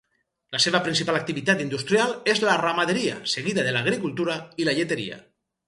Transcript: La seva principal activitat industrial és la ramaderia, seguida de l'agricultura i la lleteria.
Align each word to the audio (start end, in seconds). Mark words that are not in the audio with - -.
La 0.53 0.59
seva 0.63 0.79
principal 0.87 1.19
activitat 1.19 1.61
industrial 1.65 2.15
és 2.33 2.43
la 2.47 2.57
ramaderia, 2.63 3.21
seguida 3.37 3.69
de 3.71 3.77
l'agricultura 3.79 4.41
i 4.65 4.69
la 4.71 4.77
lleteria. 4.83 5.23